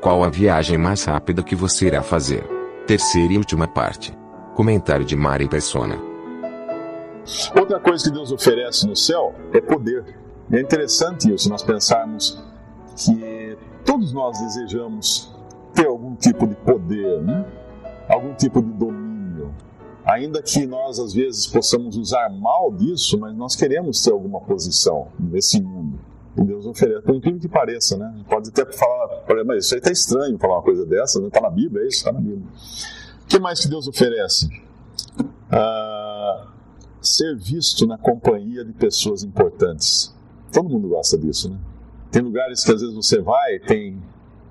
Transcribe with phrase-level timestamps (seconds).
[0.00, 2.42] Qual a viagem mais rápida que você irá fazer?
[2.86, 4.16] Terceira e última parte.
[4.54, 5.98] Comentário de Mari Persona.
[7.54, 10.18] Outra coisa que Deus oferece no céu é poder.
[10.50, 12.42] É interessante isso, nós pensarmos
[12.96, 15.36] que todos nós desejamos
[15.74, 17.44] ter algum tipo de poder, né?
[18.08, 19.54] algum tipo de domínio.
[20.06, 25.08] Ainda que nós, às vezes, possamos usar mal disso, mas nós queremos ter alguma posição
[25.18, 25.79] nesse mundo.
[26.36, 28.24] Deus oferece, por incrível que pareça, né?
[28.28, 31.26] Pode até falar, mas isso aí está estranho falar uma coisa dessa, né?
[31.26, 31.98] está na Bíblia, é isso?
[31.98, 32.46] Está na Bíblia.
[33.24, 34.48] O que mais que Deus oferece?
[35.50, 36.46] Ah,
[37.00, 40.14] ser visto na companhia de pessoas importantes.
[40.52, 41.58] Todo mundo gosta disso, né?
[42.10, 44.00] Tem lugares que às vezes você vai, tem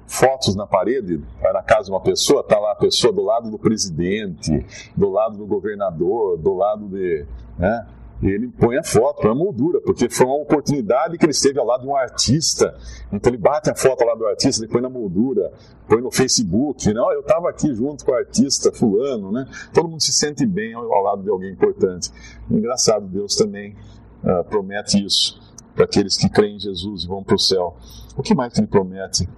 [0.10, 3.52] fotos na parede, vai na casa de uma pessoa, tá lá a pessoa do lado
[3.52, 7.26] do presidente, do lado do governador, do lado de.
[7.58, 7.88] Né?
[8.22, 11.66] Ele põe a foto, põe a moldura, porque foi uma oportunidade que ele esteve ao
[11.66, 12.78] lado de um artista.
[13.12, 15.54] Então ele bate a foto lá do artista, ele põe na moldura,
[15.88, 16.94] põe no Facebook.
[16.94, 19.48] Não, eu estava aqui junto com o artista fulano, né?
[19.74, 22.12] Todo mundo se sente bem ao lado de alguém importante.
[22.52, 23.76] Engraçado, Deus também
[24.24, 25.40] uh, promete isso
[25.74, 27.78] para aqueles que creem em Jesus e vão para o céu.
[28.18, 29.30] O que mais que ele promete?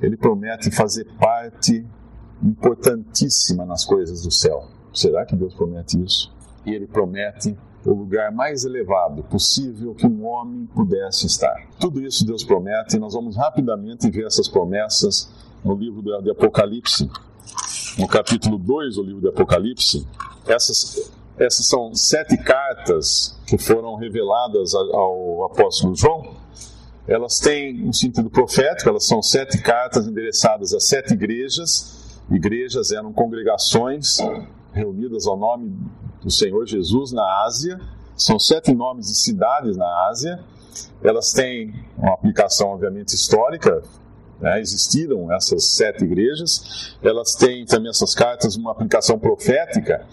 [0.00, 1.84] Ele promete fazer parte
[2.40, 4.68] importantíssima nas coisas do céu.
[4.94, 6.32] Será que Deus promete isso?
[6.64, 11.66] E ele promete o lugar mais elevado possível que um homem pudesse estar.
[11.78, 15.30] Tudo isso Deus promete e nós vamos rapidamente ver essas promessas
[15.64, 17.10] no livro de Apocalipse.
[17.98, 20.06] No capítulo 2 do livro de Apocalipse,
[20.46, 21.10] essas
[21.40, 26.34] essas são sete cartas que foram reveladas ao apóstolo João.
[27.08, 32.20] Elas têm um sentido profético, elas são sete cartas endereçadas a sete igrejas.
[32.30, 34.18] Igrejas eram congregações
[34.74, 35.74] reunidas ao nome
[36.22, 37.80] do Senhor Jesus na Ásia.
[38.16, 40.42] São sete nomes de cidades na Ásia.
[41.02, 43.82] Elas têm uma aplicação, obviamente, histórica,
[44.40, 50.06] né, existiram essas sete igrejas, elas têm também essas cartas uma aplicação profética,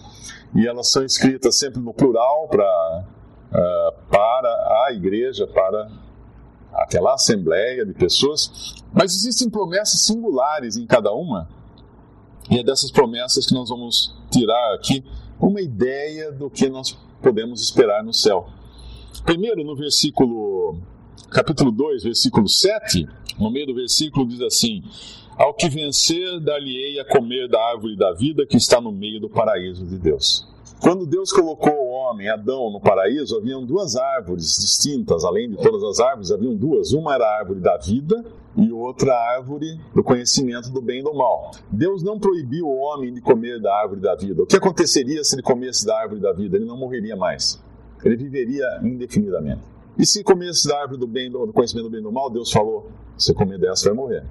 [0.54, 3.04] e elas são escritas sempre no plural pra,
[3.52, 4.48] uh, para
[4.86, 5.90] a igreja, para
[6.74, 11.48] aquela assembleia de pessoas, mas existem promessas singulares em cada uma,
[12.50, 15.04] e é dessas promessas que nós vamos tirar aqui
[15.40, 18.48] uma ideia do que nós podemos esperar no céu.
[19.24, 20.78] Primeiro, no versículo,
[21.30, 23.06] capítulo 2, versículo 7,
[23.38, 24.82] no meio do versículo diz assim:
[25.36, 29.30] ao que vencer, dar-lhe-ei a comer da árvore da vida que está no meio do
[29.30, 30.44] paraíso de Deus.
[30.80, 36.00] Quando Deus colocou homem, Adão, no paraíso, haviam duas árvores distintas, além de todas as
[36.00, 36.92] árvores, haviam duas.
[36.92, 38.24] Uma era a árvore da vida
[38.56, 41.52] e outra árvore do conhecimento do bem e do mal.
[41.70, 44.42] Deus não proibiu o homem de comer da árvore da vida.
[44.42, 46.56] O que aconteceria se ele comesse da árvore da vida?
[46.56, 47.62] Ele não morreria mais.
[48.04, 49.62] Ele viveria indefinidamente.
[49.98, 52.52] E se comesse da árvore do, bem, do conhecimento do bem e do mal, Deus
[52.52, 54.24] falou: se comer dessa, vai morrer.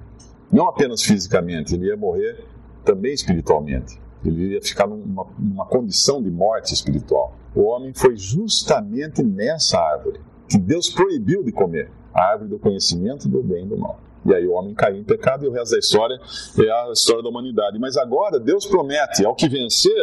[0.50, 2.44] Não apenas fisicamente, ele ia morrer
[2.84, 4.00] também espiritualmente.
[4.24, 7.34] Ele ia ficar numa, numa condição de morte espiritual.
[7.54, 13.28] O homem foi justamente nessa árvore que Deus proibiu de comer a árvore do conhecimento
[13.28, 14.00] do bem e do mal.
[14.26, 16.18] E aí o homem caiu em pecado e o resto da história
[16.58, 17.78] é a história da humanidade.
[17.78, 19.94] Mas agora Deus promete, ao que vencer,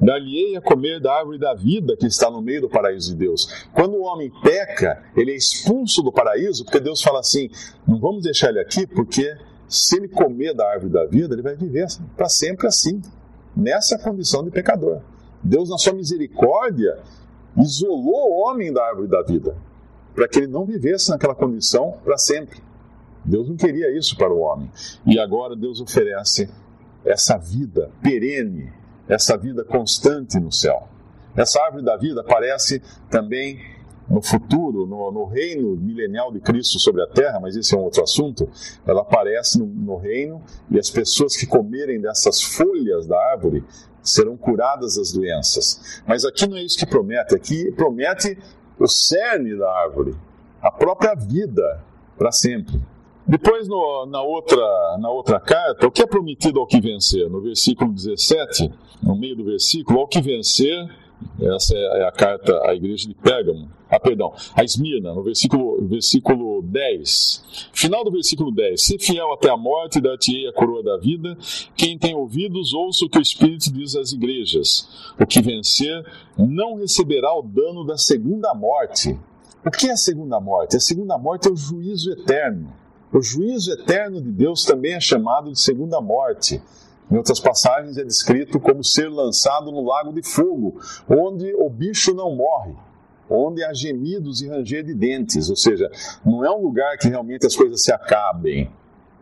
[0.00, 3.66] dar-lhe-ei a comer da árvore da vida que está no meio do paraíso de Deus.
[3.74, 7.50] Quando o homem peca, ele é expulso do paraíso, porque Deus fala assim:
[7.86, 9.36] não vamos deixar ele aqui, porque
[9.68, 11.86] se ele comer da árvore da vida, ele vai viver
[12.16, 13.02] para sempre assim,
[13.58, 15.00] nessa condição de pecador.
[15.42, 17.00] Deus, na sua misericórdia,
[17.56, 19.56] isolou o homem da árvore da vida,
[20.14, 22.62] para que ele não vivesse naquela condição para sempre.
[23.24, 24.70] Deus não queria isso para o homem.
[25.04, 26.48] E agora Deus oferece
[27.04, 28.72] essa vida perene,
[29.08, 30.88] essa vida constante no céu.
[31.36, 32.80] Essa árvore da vida aparece
[33.10, 33.58] também
[34.08, 37.82] no futuro, no, no, reino milenial de Cristo sobre a terra, mas esse é um
[37.82, 38.48] outro assunto,
[38.86, 43.64] ela aparece no, no reino e as pessoas que comerem dessas folhas da árvore
[44.02, 46.02] serão curadas das doenças.
[46.06, 48.38] Mas aqui não é isso que promete, aqui promete
[48.78, 50.16] o cerne da árvore,
[50.62, 51.84] a própria vida
[52.16, 52.80] para sempre.
[53.26, 54.56] Depois, no, na, outra,
[54.98, 57.28] na outra carta, o que é prometido ao que vencer?
[57.28, 58.72] No versículo 17,
[59.02, 60.88] no meio do versículo, ao que vencer,
[61.40, 63.70] Essa é a carta à igreja de Pérgamo.
[63.90, 67.70] Ah, perdão, a Esmirna, no versículo, versículo 10.
[67.72, 68.82] Final do versículo 10.
[68.82, 71.36] Se fiel até a morte, dar-te-ei a coroa da vida.
[71.74, 75.12] Quem tem ouvidos, ouça o que o Espírito diz às igrejas.
[75.18, 76.04] O que vencer
[76.36, 79.18] não receberá o dano da segunda morte.
[79.64, 80.76] O que é a segunda morte?
[80.76, 82.72] A segunda morte é o juízo eterno.
[83.12, 86.60] O juízo eterno de Deus também é chamado de segunda morte.
[87.10, 90.78] Em outras passagens é descrito como ser lançado no lago de fogo,
[91.08, 92.74] onde o bicho não morre,
[93.30, 95.90] onde há gemidos e ranger de dentes, ou seja,
[96.24, 98.70] não é um lugar que realmente as coisas se acabem.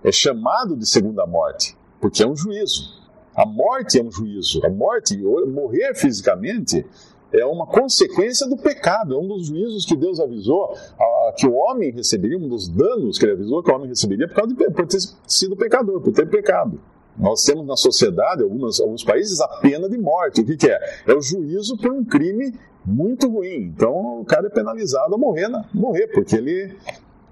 [0.03, 3.07] É chamado de segunda morte, porque é um juízo.
[3.35, 4.65] A morte é um juízo.
[4.65, 6.87] A morte, morrer fisicamente,
[7.33, 11.55] é uma consequência do pecado, é um dos juízos que Deus avisou a, que o
[11.55, 14.71] homem receberia, um dos danos que ele avisou que o homem receberia por, causa de,
[14.71, 16.81] por ter sido pecador, por ter pecado.
[17.19, 20.43] Nós temos na sociedade, algumas, alguns países, a pena de morte.
[20.43, 20.79] O que, que, é?
[21.07, 22.55] É o juízo por um crime
[22.85, 23.73] muito ruim.
[23.75, 25.65] Então o cara é penalizado a morrer, né?
[25.73, 26.77] morrer porque ele,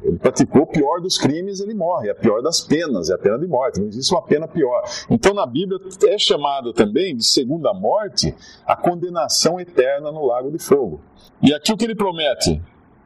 [0.02, 2.08] ele praticou o pior dos crimes, ele morre.
[2.08, 3.78] É a pior das penas, é a pena de morte.
[3.78, 4.82] Não existe uma pena pior.
[5.10, 5.78] Então na Bíblia
[6.08, 8.34] é chamado também de segunda morte
[8.66, 11.00] a condenação eterna no lago de fogo.
[11.42, 12.60] E aqui o que ele promete?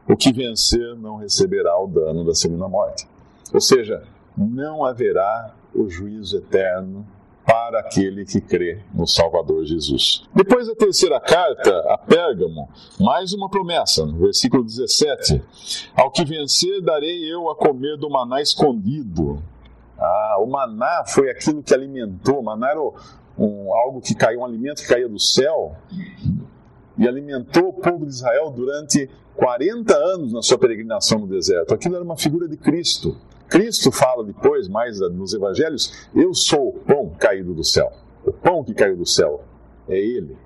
[0.09, 3.07] O que vencer não receberá o dano da segunda morte.
[3.53, 4.03] Ou seja,
[4.37, 7.07] não haverá o juízo eterno
[7.47, 10.29] para aquele que crê no Salvador Jesus.
[10.35, 12.69] Depois da terceira carta a Pérgamo,
[13.01, 15.43] mais uma promessa, no versículo 17:
[15.97, 19.43] Ao que vencer, darei eu a comer do maná escondido.
[19.99, 22.81] Ah, o maná foi aquilo que alimentou, o maná era
[23.39, 25.75] um, algo que caiu, um alimento que caía do céu
[26.99, 31.73] e alimentou o povo de Israel durante 40 anos na sua peregrinação no deserto.
[31.73, 33.17] Aquilo era uma figura de Cristo.
[33.49, 37.91] Cristo fala depois, mais nos evangelhos, eu sou o pão caído do céu.
[38.25, 39.43] O pão que caiu do céu
[39.89, 40.37] é Ele.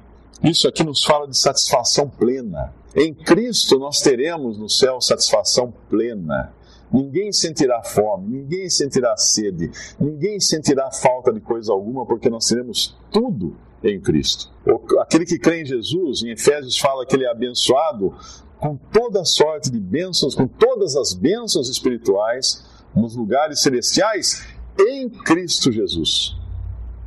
[0.42, 2.72] Isso aqui nos fala de satisfação plena.
[2.94, 6.52] Em Cristo nós teremos no céu satisfação plena.
[6.92, 12.96] Ninguém sentirá fome, ninguém sentirá sede, ninguém sentirá falta de coisa alguma, porque nós teremos
[13.10, 14.50] tudo em Cristo.
[15.00, 18.14] Aquele que crê em Jesus, em Efésios fala que ele é abençoado
[18.60, 22.62] com toda sorte de bênçãos, com todas as bênçãos espirituais
[22.94, 24.46] nos lugares celestiais
[24.78, 26.36] em Cristo Jesus.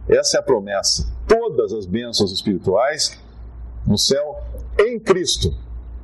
[0.07, 1.11] Essa é a promessa.
[1.27, 3.19] Todas as bênçãos espirituais
[3.85, 4.43] no céu
[4.79, 5.53] em Cristo.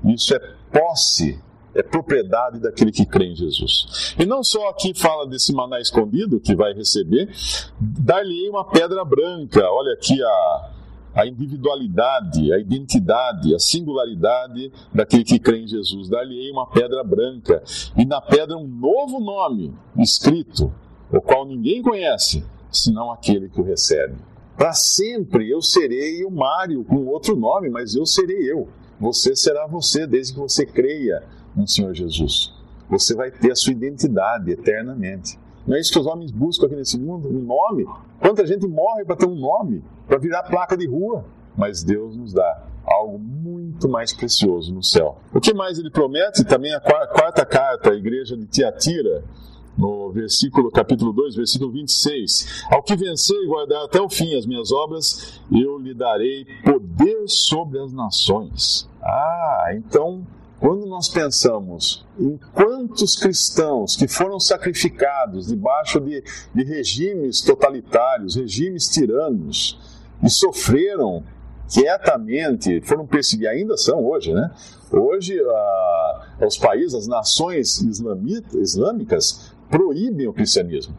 [0.05, 0.39] Isso é
[0.71, 1.39] posse,
[1.75, 4.15] é propriedade daquele que crê em Jesus.
[4.17, 7.29] E não só aqui fala desse maná escondido que vai receber,
[7.79, 9.63] dar-lhe uma pedra branca.
[9.69, 10.71] Olha aqui a,
[11.13, 16.09] a individualidade, a identidade, a singularidade daquele que crê em Jesus.
[16.09, 17.61] Dar-lhe uma pedra branca
[17.97, 20.73] e na pedra um novo nome escrito,
[21.11, 24.15] o qual ninguém conhece, senão aquele que o recebe.
[24.55, 28.67] Para sempre eu serei o Mário com outro nome, mas eu serei eu.
[28.99, 31.23] Você será você, desde que você creia
[31.55, 32.53] no Senhor Jesus.
[32.89, 35.39] Você vai ter a sua identidade eternamente.
[35.65, 37.27] Não é isso que os homens buscam aqui nesse mundo?
[37.29, 37.87] Um nome?
[38.19, 41.23] Quanta gente morre para ter um nome, para virar placa de rua?
[41.55, 45.17] Mas Deus nos dá algo muito mais precioso no céu.
[45.33, 46.43] O que mais ele promete?
[46.43, 49.23] Também a quarta carta à igreja de Tiatira,
[49.77, 52.65] no versículo capítulo 2, versículo 26.
[52.69, 57.27] Ao que vencer e guardar até o fim as minhas obras, eu lhe darei poder
[57.27, 58.89] sobre as nações.
[59.01, 60.25] Ah, então
[60.61, 68.87] quando nós pensamos em quantos cristãos que foram sacrificados debaixo de, de regimes totalitários, regimes
[68.87, 69.79] tiranos,
[70.23, 71.23] e sofreram
[71.67, 74.51] quietamente, foram perseguidos, ainda são hoje, né?
[74.91, 77.81] Hoje, ah, os países, as nações
[78.53, 80.95] islâmicas proíbem o cristianismo.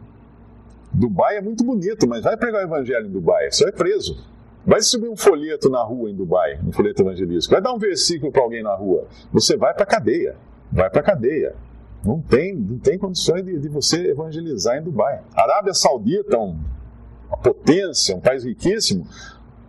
[0.91, 4.32] Dubai é muito bonito, mas vai pregar o evangelho em Dubai, você é preso.
[4.65, 7.53] Vai subir um folheto na rua em Dubai, um folheto evangelístico.
[7.53, 9.07] Vai dar um versículo para alguém na rua.
[9.31, 10.37] Você vai para cadeia.
[10.71, 11.55] Vai para cadeia.
[12.03, 15.21] Não tem, não tem condições de, de, você evangelizar em Dubai.
[15.35, 16.57] Arábia Saudita, um,
[17.27, 19.05] uma potência, um país riquíssimo.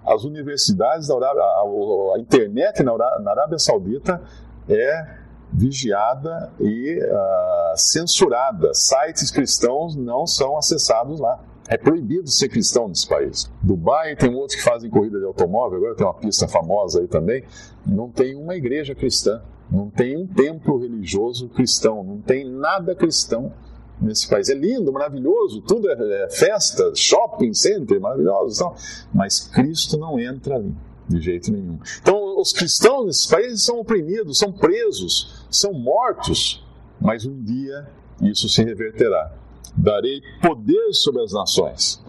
[0.07, 4.21] As universidades da Arábia, a, a internet na, na Arábia Saudita
[4.69, 8.73] é vigiada e uh, censurada.
[8.75, 11.39] Sites cristãos não são acessados lá.
[11.67, 13.51] É proibido ser cristão nesse país.
[13.63, 17.43] Dubai tem outros que fazem corrida de automóvel, agora tem uma pista famosa aí também.
[17.87, 23.53] Não tem uma igreja cristã, não tem um templo religioso cristão, não tem nada cristão
[24.01, 24.51] nesse país.
[24.51, 28.75] É lindo, maravilhoso, tudo é, é festa, shopping center, maravilhoso, então,
[29.13, 30.75] mas Cristo não entra ali
[31.09, 31.79] de jeito nenhum.
[32.01, 36.67] Então, os cristãos nesses países são oprimidos, são presos, são mortos,
[37.01, 37.89] mas um dia
[38.23, 39.44] isso se reverterá
[39.77, 42.03] darei poder sobre as nações.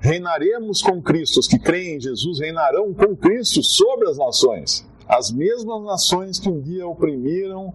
[0.00, 1.40] Reinaremos com Cristo.
[1.40, 4.86] Os que creem em Jesus reinarão com Cristo sobre as nações.
[5.08, 7.72] As mesmas nações que um dia oprimiram,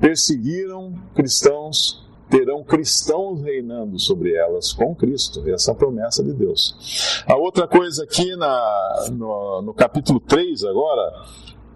[0.00, 5.48] perseguiram cristãos, terão cristãos reinando sobre elas com Cristo.
[5.48, 7.22] Essa é a promessa de Deus.
[7.26, 11.12] A outra coisa aqui na, no, no capítulo 3 agora,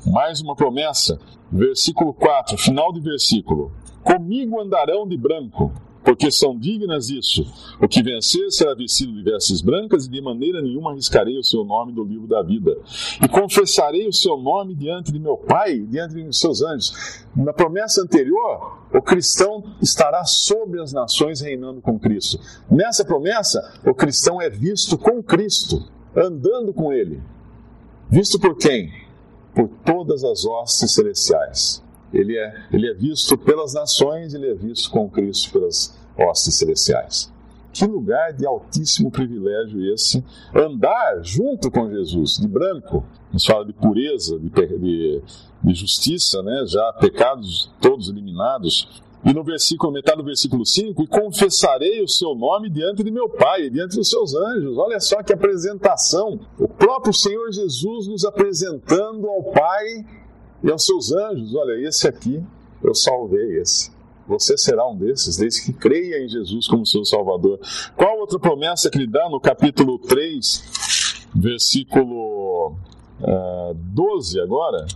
[0.06, 1.18] mais uma promessa.
[1.52, 3.72] Versículo 4, final do versículo.
[4.02, 7.46] Comigo andarão de branco porque são dignas disso.
[7.80, 11.64] O que vencer será vestido de vestes brancas e de maneira nenhuma arriscarei o seu
[11.64, 12.76] nome do livro da vida.
[13.22, 17.24] E confessarei o seu nome diante de meu Pai, diante de seus anjos.
[17.36, 22.40] Na promessa anterior, o cristão estará sobre as nações reinando com Cristo.
[22.70, 25.84] Nessa promessa, o cristão é visto com Cristo,
[26.16, 27.22] andando com Ele.
[28.10, 28.90] Visto por quem?
[29.54, 31.82] Por todas as hostes celestiais.
[32.12, 37.32] Ele é, ele é visto pelas nações, ele é visto com Cristo pelas hostes celestiais.
[37.72, 40.24] Que lugar de altíssimo privilégio esse,
[40.54, 45.22] andar junto com Jesus, de branco, nos fala de pureza, de, de,
[45.62, 46.64] de justiça, né?
[46.66, 49.02] já pecados todos eliminados.
[49.24, 53.28] E no versículo, metade do versículo 5, e confessarei o seu nome diante de meu
[53.28, 54.76] Pai, diante dos seus anjos.
[54.78, 56.40] Olha só que apresentação.
[56.58, 60.06] O próprio Senhor Jesus nos apresentando ao Pai
[60.62, 62.42] e aos seus anjos: olha, esse aqui
[62.82, 63.90] eu salvei esse.
[64.26, 67.58] Você será um desses, desde que creia em Jesus como seu Salvador.
[67.96, 72.68] Qual outra promessa que ele dá no capítulo 3, versículo
[73.20, 74.86] uh, eh, 12 agora?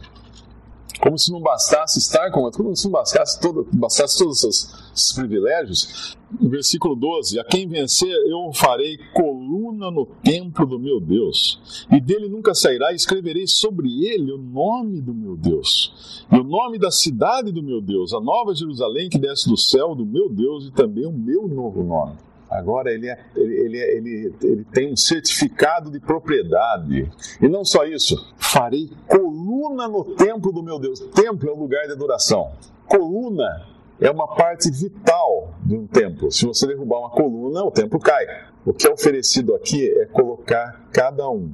[1.05, 5.13] Como se não bastasse estar com como se não bastasse, todo, bastasse todos esses, esses
[5.13, 6.17] privilégios.
[6.41, 12.27] Versículo 12: A quem vencer, eu farei coluna no templo do meu Deus, e dele
[12.27, 16.91] nunca sairá, e escreverei sobre ele o nome do meu Deus, e o nome da
[16.91, 20.73] cidade do meu Deus, a nova Jerusalém que desce do céu do meu Deus, e
[20.73, 22.17] também o meu novo nome.
[22.51, 27.11] Agora ele, é, ele, ele, ele, ele tem um certificado de propriedade.
[27.41, 31.01] E não só isso, farei coluna no templo do meu Deus.
[31.15, 32.53] Templo é o lugar de adoração.
[32.87, 33.67] Coluna
[34.01, 36.31] é uma parte vital de um templo.
[36.31, 38.25] Se você derrubar uma coluna, o templo cai.
[38.65, 41.53] O que é oferecido aqui é colocar cada um,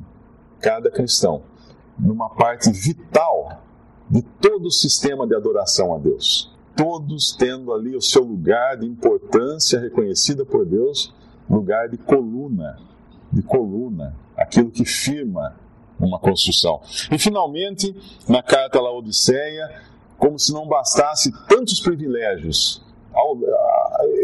[0.60, 1.42] cada cristão,
[1.98, 3.62] numa parte vital
[4.08, 8.86] de todo o sistema de adoração a Deus todos tendo ali o seu lugar de
[8.86, 11.12] importância reconhecida por Deus,
[11.48, 12.78] lugar de coluna,
[13.30, 15.54] de coluna, aquilo que firma
[15.98, 16.80] uma construção.
[17.12, 17.94] E finalmente,
[18.26, 19.82] na carta à Laodiceia,
[20.16, 22.82] como se não bastasse tantos privilégios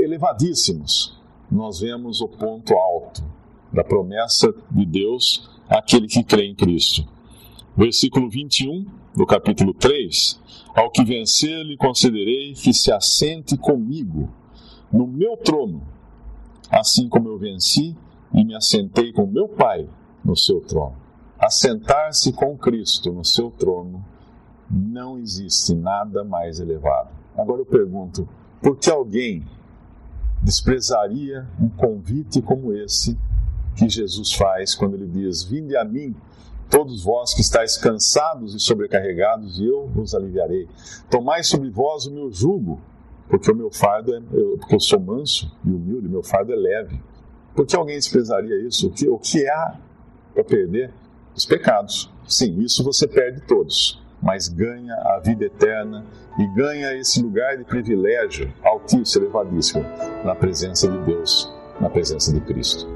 [0.03, 1.15] elevadíssimos,
[1.51, 3.23] nós vemos o ponto alto
[3.71, 7.07] da promessa de Deus àquele que crê em Cristo.
[7.77, 10.41] Versículo 21 do capítulo 3
[10.77, 14.29] ao que vencer, lhe concederei que se assente comigo
[14.93, 15.83] no meu trono,
[16.71, 17.97] assim como eu venci
[18.33, 19.89] e me assentei com meu Pai
[20.23, 20.95] no seu trono.
[21.39, 24.05] Assentar-se com Cristo no seu trono
[24.71, 27.09] não existe nada mais elevado.
[27.35, 28.29] Agora eu pergunto:
[28.61, 29.45] por que alguém
[30.43, 33.19] desprezaria um convite como esse
[33.75, 36.15] que Jesus faz quando ele diz: Vinde a mim,
[36.69, 40.69] Todos vós que estáis cansados e sobrecarregados, e eu vos aliviarei.
[41.09, 42.81] Tomai sobre vós o meu jugo,
[43.29, 46.57] porque o meu fardo é, eu, porque eu sou manso e humilde, meu fardo é
[46.57, 47.01] leve.
[47.55, 48.89] Por que alguém desprezaria isso?
[48.89, 49.79] O que, o que há
[50.35, 50.93] para perder?
[51.35, 52.11] Os pecados.
[52.27, 56.05] Sim, isso você perde todos, mas ganha a vida eterna
[56.39, 59.85] e ganha esse lugar de privilégio altíssimo, elevadíssimo,
[60.25, 62.96] na presença de Deus, na presença de Cristo.